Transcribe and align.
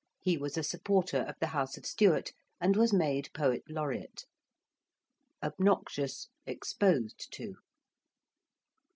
He 0.19 0.35
was 0.35 0.57
a 0.57 0.63
supporter 0.63 1.19
of 1.27 1.35
the 1.39 1.45
house 1.53 1.77
of 1.77 1.85
Stuart, 1.85 2.31
and 2.59 2.75
was 2.75 2.91
made 2.91 3.29
poet 3.35 3.61
laureate. 3.69 4.25
~obnoxious~: 5.43 6.27
exposed 6.47 7.27
to. 7.33 7.53